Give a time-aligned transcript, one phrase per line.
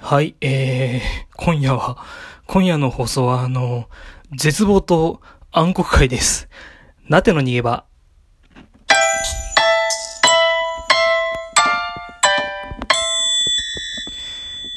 [0.00, 1.00] はい、えー、
[1.36, 1.98] 今夜は、
[2.46, 3.88] 今夜の放送は、あの、
[4.36, 6.48] 絶望と暗黒会です。
[7.08, 7.84] なての逃げ場。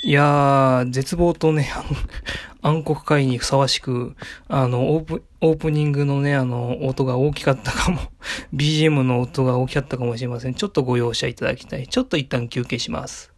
[0.04, 1.70] いやー、絶望とね、
[2.64, 4.16] 暗黒会にふさわしく、
[4.50, 8.00] あの、オープ、オープニングのね、あの、音が大きかったかも、
[8.54, 10.56] BGM の音が大きかったかもしれません。
[10.56, 11.88] ちょっとご容赦いただきたい。
[11.88, 13.31] ちょっと一旦休憩します。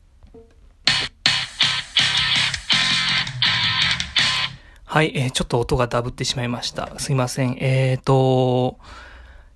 [4.93, 6.99] はい、えーちょっと音がダブってしまいました。
[6.99, 7.57] すいません。
[7.59, 8.77] えーと、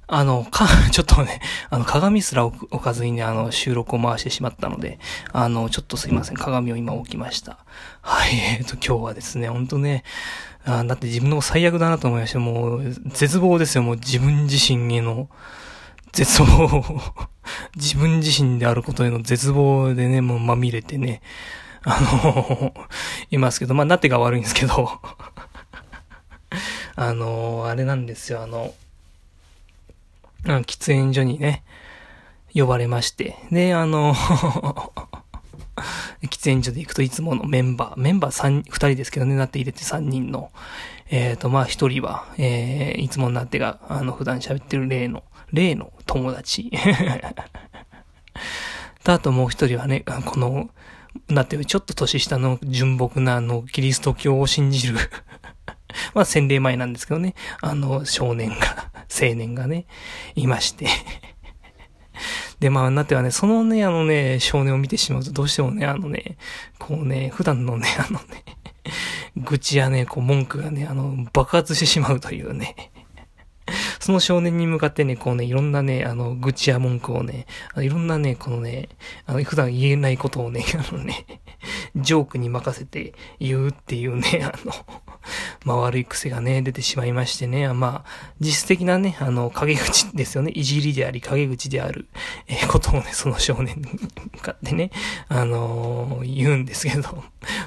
[0.07, 4.97] あの、か、 ちょっとね、あの、鏡すら置かずにね、あの、収録を回してしまったので、
[5.33, 6.37] あの、ちょっとすいません。
[6.37, 7.59] 鏡を今置きました。
[8.01, 10.03] はい、えーと、今日はですね、ほんとね、
[10.65, 12.39] あだって自分の最悪だなと思いました。
[12.39, 13.83] もう、絶望ですよ。
[13.83, 15.29] もう自分自身への、
[16.13, 16.83] 絶望。
[17.77, 21.21] 自分自身であることへの絶望でね、もうまみれてね、
[21.89, 22.73] あの、
[23.31, 24.99] いますけど、まあ、なってが悪いんですけど、
[26.97, 28.73] あの、あれなんですよ、あの、
[30.43, 31.63] 喫煙所にね、
[32.53, 34.13] 呼ばれまして、で、あの、
[36.23, 40.51] 喫煙所で行くといつものメンバー、メンバー三二人ですけどね、なって入れて三人の、
[41.09, 46.69] えっ、と、まあ、一人は、えー、いつもなってが、あの、普段喋ってる例の、例の友達。
[49.05, 50.69] と、あともう一人はね、この、
[51.29, 54.97] なってちょっと年下の純朴なあの、キリスト教を信じる
[56.13, 59.85] まあ、洗礼前なんですけどね、あの、少年が、 青年がね、
[60.35, 60.87] いまして。
[62.59, 66.37] で、まあ、なってはね、そのね、あのね、少年を見てしまうと、どうしてもね、あのね、
[66.79, 68.43] こうね、普段のね、あのね、
[69.35, 72.91] 愚痴やね、こう、文句がね、あの、爆発してしまうというね。
[74.07, 78.87] その少年に向かってね、こうね、いろんなね、あの、愚痴や文句をね、いろんなね、このね、
[79.25, 81.25] あの、普段言えないことをね、 あのね、
[81.93, 84.73] ジョークに任せて言うっていうね、あの、
[85.65, 92.07] まあ悪い癖がね、出てしまいましてね、まあ、実質的なね、あの、陰口ですよね、いじりであり、陰口である、
[92.47, 93.89] えーことをね、その少年に
[94.35, 94.89] 向かってね、
[95.27, 97.25] あのー言うんですけど、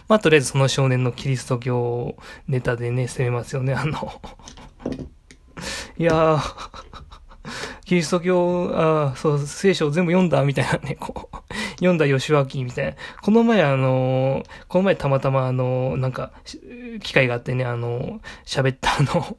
[0.08, 2.16] まあとりあえずその少年のキリスト教
[2.48, 4.22] ネタでね、攻めますよね、あの、
[5.98, 6.40] いやー、
[7.84, 11.36] キリスト教、あそう、聖書を全部読んだみたいなね、こう、
[11.74, 12.92] 読んだ吉脇みたいな。
[13.22, 16.32] この前あのーこの前たまたまあのーなんか、
[17.02, 19.36] 機会があってね、あのー喋ったあの、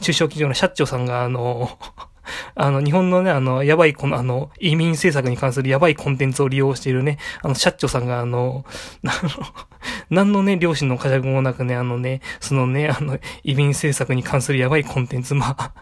[0.00, 1.78] 中小企業の社長さんがあの
[2.54, 8.64] あの、日本のね、あの、やばい、この、あの、移民政策に関するやばいコンテンツを利用しているね、あの、社長さんが、あの、
[9.04, 9.30] あの、
[10.10, 15.72] 何のね、両親の家着もなくね、あのね、そのね、あの、移民政策に関するやばいコンテンツ、まあ、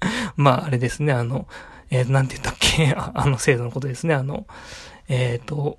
[0.36, 1.46] まあ、あれですね、あの、
[1.90, 4.46] えー、なんて言ったっけ、あの制度のことですね、あの、
[5.08, 5.78] えっ、と、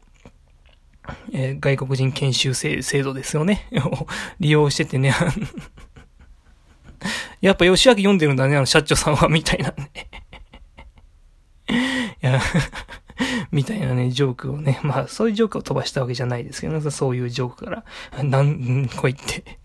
[1.31, 3.67] えー外国人研修制度ですよね。
[3.85, 4.05] を
[4.39, 5.13] 利用しててね、
[7.41, 9.91] やっぱ吉明読んでるんだね、あの社長さんは、みたいなね。
[12.23, 12.39] いや、
[13.51, 19.59] みたいなね、ジョークをね、まあ、そういうジョークを飛ばしたわけじゃないですけどね、そういうジョークから、なん、こう言って。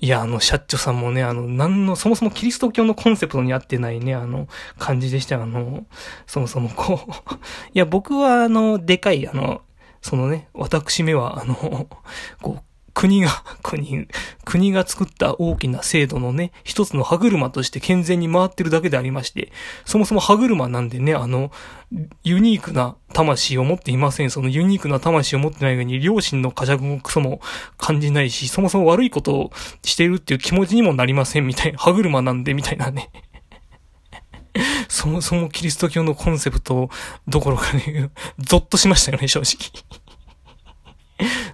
[0.00, 4.48] いや、あの、社長さんもね、あの、なんの、そもそもキリスト教のコンセプトに合ってないね、あの、
[4.78, 5.86] 感じでしたあの、
[6.26, 7.34] そもそもこう、
[7.72, 9.62] いや、僕は、あの、でかい、あの、
[10.02, 11.54] そのね、私めは、あの、
[12.42, 12.62] こう、
[12.94, 13.30] 国が、
[13.62, 14.06] 国、
[14.44, 19.52] 国が作った大きな制度のね、一つの歯車として健全に回ってるだけでありまして、
[19.84, 21.50] そもそも歯車なんでね、あの、
[22.22, 24.30] ユニークな魂を持っていません。
[24.30, 27.40] そのユニークな魂を持ってない上に、両親の呵責もクソも
[27.76, 29.52] 感じないし、そもそも悪いことを
[29.82, 31.78] しているっていう気持ちにもなりません、みたいな。
[31.78, 33.10] 歯車なんで、みたいなね。
[34.88, 36.88] そもそもキリスト教のコンセプト
[37.26, 40.03] どころかね、ゾッとしましたよね、正直。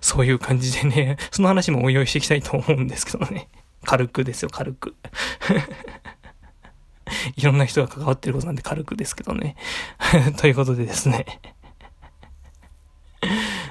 [0.01, 3.49] そういう感じでね、 その話もお用意していきたいと思うんですけどね。
[3.85, 4.95] 軽くですよ、軽く。
[7.37, 9.57] いろんな人が関わってることなんで軽くですけどね。
[10.39, 11.27] ということでですね。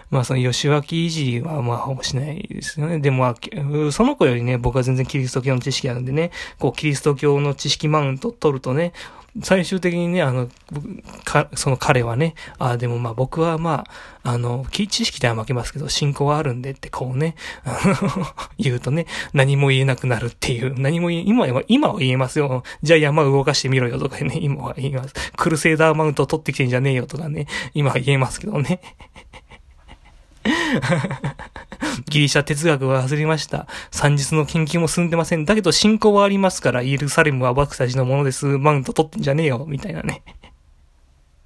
[0.10, 3.00] まあその吉脇いじりはまあほぼしないですよね。
[3.00, 8.94] でもまあ、その子よりね、僕は全然キリスト教の知識あるんでね、こうキリスト教の知識マウント取るとね、
[9.44, 10.50] 最終的にね、あの、
[11.24, 13.86] か、その彼はね、ああでもまあ僕はま
[14.24, 17.36] あ、あの、知識では負けますけど、信仰はあるんでってこうね、
[18.58, 22.64] 言うとね、何も言えなくなるっていう、何も言え、今は、今は言えますよ。
[22.82, 25.14] じゃあ山動かしてみろよとかね、今は言います。
[25.38, 28.82] クルセイダーマウント取ってきてんじゃねえよとかね、今は言えますけどね。
[32.10, 33.68] ギリシャ哲学は外れました。
[33.92, 35.46] 三日の研究も進んでません。
[35.46, 38.46] だけど信仰はありますから、イエルサレムは僕たちのものです。
[38.46, 39.66] マウント取ってんじゃねえよ。
[39.68, 40.24] みたいなね。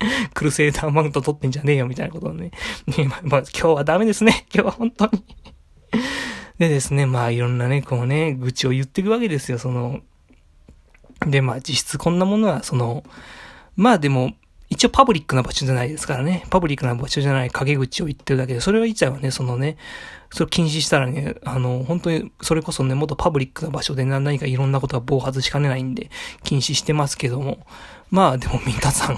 [0.34, 2.52] クルセイダーマウント取ってんじゃねえよ、みたいなことね。
[2.98, 4.46] ねま、ま、今日はダメですね。
[4.54, 5.24] 今日は本当に
[6.60, 10.02] でですね、まあいろんなね、こうね、愚痴を言っていくわけですよ、その。
[11.26, 13.04] で、まあ実質こんなものは、その、
[13.76, 14.34] まあでも、
[14.74, 16.46] 一応パブリックな場所じゃないですからね。
[16.50, 19.78] パブリックな場所じゃない陰口を言ってるだけで、それは一応ね、そのね、
[20.32, 26.10] それ禁止したらね、あの、本当に、それこそね、もっとパブリックな場所で何かいろんなことが暴発しかねないんで、
[26.44, 27.66] 禁止してますけども。
[28.10, 29.18] まあでも皆さん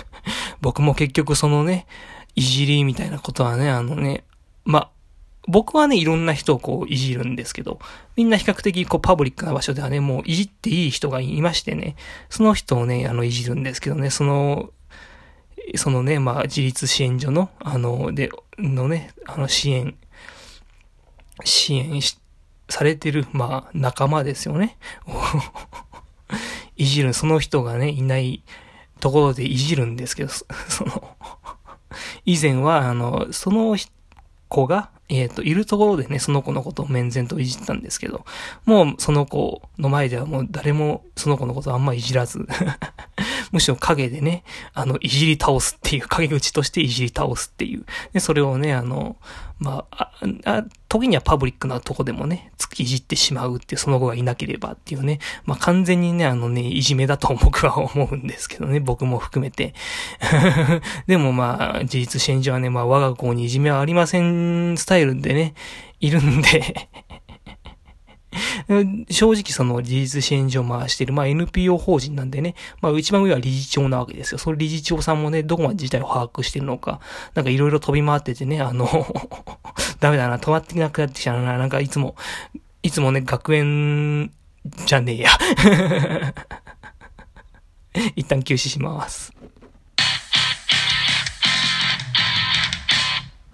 [0.62, 1.86] 僕も結局そのね、
[2.34, 4.24] いじりみたいなことはね、あのね、
[4.64, 4.90] まあ、
[5.48, 7.80] 僕はね、いろんな人をこういじるんですけど、
[8.16, 11.96] みんな比較的こうパブリックな場所ではね、もういじっていい人がいましてね、
[12.30, 14.70] その人をね、あの、いじるんですけどね、その、
[15.76, 19.96] そのね、まあ、自立支援所の、あの、で、のね、あの、支援、
[21.44, 22.18] 支援し、
[22.68, 24.76] されてる、まあ、仲間ですよね。
[26.76, 28.42] いじる、その人がね、いない
[29.00, 30.30] ところでいじるんですけど、
[30.68, 31.16] その、
[32.24, 33.76] 以前は、あの、その
[34.48, 38.24] 子が、えっ、ー、と、いるところでね、その子のことを面前といじったんですけど、
[38.64, 42.46] もうその子の前ではもう誰もその子のことあんまいじらず
[43.52, 44.42] むしろ影でね、
[44.74, 47.84] あの、いじり倒すっていう、影口としていじり倒すっていう。
[48.12, 49.16] で、それをね、あの、
[49.58, 50.10] まあ、
[50.44, 59.74] あ、時にはパブリックなとこでもね、いじってしまうっていう、その子がいなければっていうね、まあ完全にね、あのね、いじめだと僕は思うんですけどね、僕も含めて。
[61.06, 65.54] でもまあ、事実支援所はね、まあ我が子にいじめはありませんスタイルでね、
[66.00, 66.88] いるんで
[69.10, 74.38] 正直その事実支援所を回している、まあ NPO 法人なんでね、まあ一番上は理事長なわけですよ。
[74.38, 77.00] その理事長さんもね、どこまで事態を把握してるのか、
[77.34, 78.88] なんかいろいろ飛び回っててね、あの
[80.00, 82.16] ダメだな、止まってなくなってきたな、なんかいつも、
[82.82, 84.32] いつもね、学園
[84.86, 85.30] じゃねえや
[88.16, 89.32] 一旦休止します。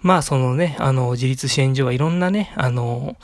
[0.01, 3.17] まあそのね、あの、自立支援所はいろんなね、あの、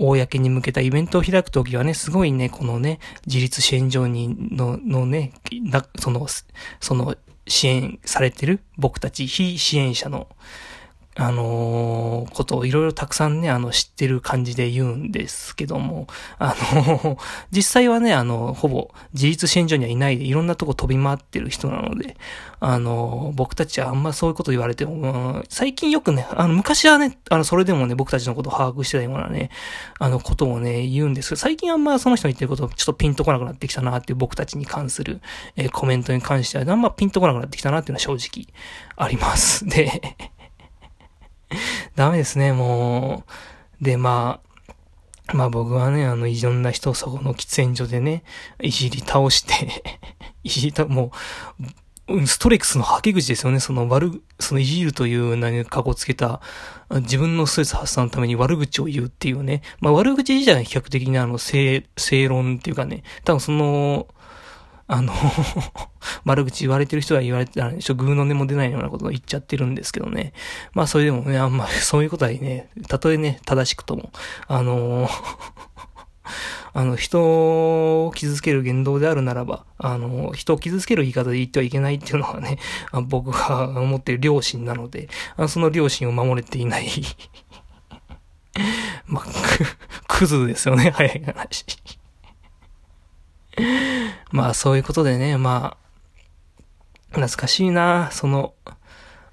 [0.00, 5.32] 公に向けたイベントを開くときはね、すごいね、このね、自立支援所にの、のね、
[5.98, 6.26] その、
[6.80, 7.16] その、
[7.46, 10.28] 支援されてる僕たち非支援者の
[11.16, 16.06] あのー、ことをいろいろたくさんね、あの、知ってる感じで言うんですけども、
[16.38, 17.18] あの、
[17.50, 22.16] 実際はね、あの、ほぼ自立支援所にはいないで、いろんなとこ飛び回ってる人なので、
[22.60, 29.50] あのー、僕たちはあんまそういうこと言われても、最近よくね、あの、昔はね、あの、それでもね、僕たちのことを把握してたようなね、
[29.98, 35.20] あの、ことをね、言うんですけど、最近あんまその人の言ってることちょっとピンとこなくなってきたなっていう僕たちに関する、
[35.56, 38.46] えコメントに関しては、あんまピンとこなくなってきたなっていうのは正直
[38.96, 39.66] あります。
[39.66, 40.16] で、
[41.96, 43.24] ダメですね、も
[43.80, 43.84] う。
[43.84, 44.40] で、ま
[45.28, 48.24] あ、まあ僕はね、あの、いろんな人をそこの喫煙所でね、
[48.60, 49.82] いじり倒して
[50.42, 51.12] いじり倒、も
[51.60, 53.60] う、ストレックスの吐き口ですよね。
[53.60, 56.40] その悪、そのいじるという何かこつけた、
[56.90, 59.62] 自分のストレス発散のために悪口を言うっていうね。
[59.80, 64.08] まあ悪口自体は比較的にあの、正、正論っていうかね、多分その、
[64.92, 65.12] あの
[66.26, 70.32] 悪口言われてる人は言われてたら、ちょ、グーの音も出ないようなことを言っちゃってるんですけどね。
[70.74, 74.10] まあ、それでもね、あんまり、 そういうことはね、たとえね、正しくとも、
[74.48, 75.08] あの
[76.74, 77.22] あの、人
[78.06, 82.58] を傷つける言動であるならば、あの、人を傷つける言い方で言ってはいけないっていうのはね、
[83.04, 85.08] 僕が思ってる良心なので、
[85.46, 86.88] その良心を守れていない
[89.06, 89.24] まあ、
[90.08, 91.64] クズですよね、早い話
[94.30, 95.80] まあそういうことでね、まあ、
[97.10, 98.54] 懐かしいな、その、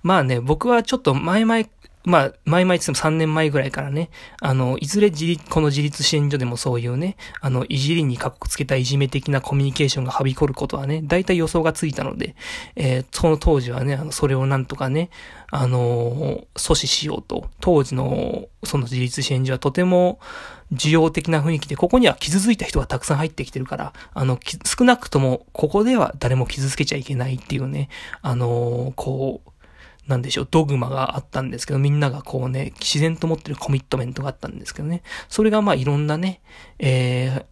[0.04, 1.66] まあね、僕はちょっと前々、
[2.08, 4.10] まあ、前々って3年前ぐらいからね、
[4.40, 12.38] あの、いずれ自立、この自立支援所でもそういうね、あの、いじりにかっこつけたいじめ的なコミュニケーションがはびこることはね、大体予想がついたので、
[12.78, 15.10] えー、その当時はね、あの、それをなんとかね、
[15.52, 20.22] あのー、阻止しようと、当時の、その自立支援所はとても、
[20.72, 27.90] 需要的な雰囲気で、ここには傷ついた人がたくさん入ってきてるから、あの、少なくとも、ここでは誰も傷つけちゃいけないっていうね、
[28.22, 29.50] あのー、こう、
[30.08, 35.04] なんでしょう、ドグマがあったんですけど、みんながこうね、自然と持ってるコミットメントがあったんですけどね。
[35.28, 36.42] それがまあいろんなね、
[36.80, 37.46] えー、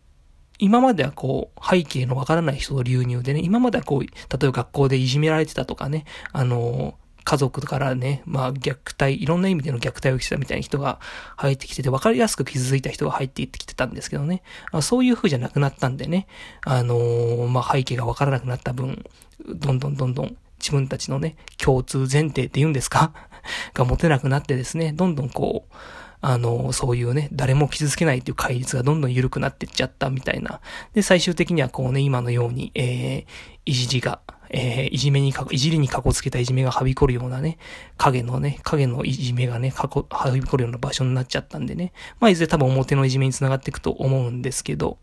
[0.59, 6.95] 今まではこう、背景のわからない人の流入でね、今まではこう、例えば学校でいじめられてたとかね、あの
[7.25, 10.99] 家族からね、まあ虐待、いろんな意味での虐待をしてたみたいな人が
[11.35, 14.43] 入ってきてて、わかりやすく傷ついた人が入っていってきてたんですけどね。
[14.71, 16.27] あそういう風じゃなくなったんでね、
[16.63, 19.03] あの、まあ背景がわからなくなった分、
[19.43, 23.11] どんどんどんどん自分たちのね、共通前提って言うんですか？
[23.73, 25.73] が持てなくなってですね、どんどんこう、
[26.21, 30.59] あの、そういうね、誰も傷つけないっていう戒律がどんどん緩くなってっちゃったみたいな。
[30.93, 33.25] で、最終的にはこうね、今のように、えー、
[33.65, 37.59] いじりが、えー、いじめにか、いじりにかこつけたいじめがはびこるようなね、
[37.97, 41.93] 影のね、影のいじめがね、かこ、はびこるような場所になっちゃったんでね。
[42.19, 44.97] まあ、いずれ多分表のいじめにつながっていくと思うんですけど、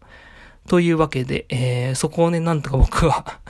[0.69, 3.41] というわけで、えー、そこをね、なんとか僕は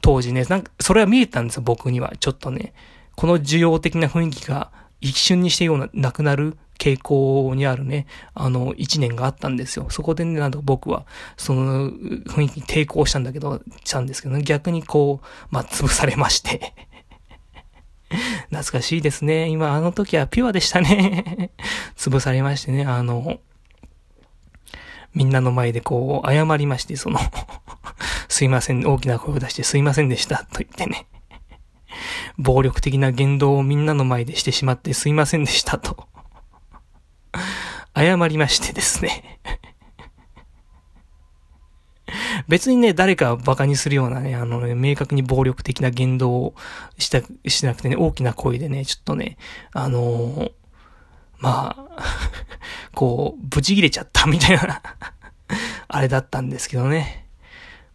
[0.00, 2.12] 当時ね、なんか、それは見えたんですよ、僕には。
[2.18, 2.72] ちょっとね、
[3.16, 4.70] この需要的な雰囲気が
[5.00, 9.86] 一瞬にしてような、なくなる傾向にあるね、あの、一年があったんですよ。
[9.90, 11.04] そこでね、なんと僕は、
[11.36, 16.74] その雰囲気に抵抗したんだけど、したんですけどね、逆にこう、まあ、潰されまして。
[18.48, 19.48] 懐かしいですね。
[19.48, 21.50] 今、あの時はピュアでしたね。
[21.96, 23.40] 潰されましてね、あの、
[25.14, 27.20] みんなの前でこう、謝りまして、その。
[28.30, 31.06] すいません、大きな声を出してすいませんでした、と言ってね。
[32.38, 36.06] 暴力的な言動をみんなの前でしてしまってすいませんでしたと。
[37.94, 39.40] 謝りましてですね。
[42.46, 46.54] 別にね、誰かを馬鹿にするようなね、あのね、明確に暴力的な言動を
[46.98, 49.38] した、しなくてね、大きな声でね、ちょっとね、
[49.72, 50.52] あのー、
[51.38, 52.04] まあ
[52.94, 54.82] こう、ブチ切れちゃったみたいな
[55.88, 57.26] あれだったんですけどね。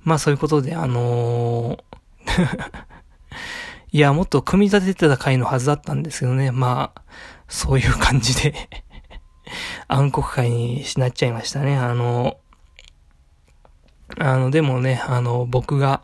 [0.06, 1.96] まあそういうことで、あのー
[3.92, 6.52] いや、もっと組み立ててた回のはずだったんですけどね。
[6.52, 7.02] まあ、
[7.48, 8.54] そういう感じで
[9.88, 11.78] 暗黒会にしなっちゃいましたね。
[11.78, 12.38] あの、
[14.20, 16.02] あの、でもね、あの、僕が、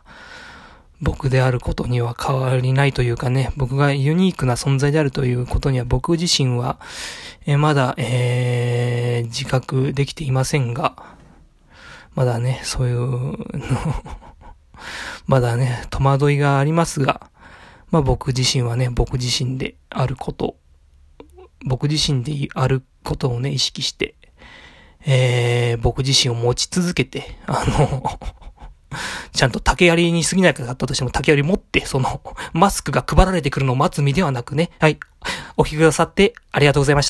[1.03, 6.79] 僕であることには変わりないというかね、僕がユニークな存在であるということには僕自身は、
[7.47, 11.17] えまだ、えー、自覚できていませんが、
[12.15, 13.37] まだね、そういうの
[15.27, 17.29] まだね、戸惑いがありますが、
[17.89, 20.57] まあ僕自身はね、僕自身であること、
[21.65, 24.15] 僕自身であることをね、意識して、
[25.05, 28.19] えー、僕自身を持ち続けて、あの
[29.31, 32.21] ちゃんと竹槍に過ぎなかったとしても竹槍持って、その、
[32.53, 34.99] マスクが配られてくるのを待つ身ではなくね、はい、
[35.57, 36.99] お聞きくださってありがとうございました。